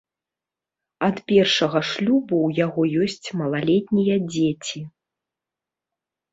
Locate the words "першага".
1.31-1.81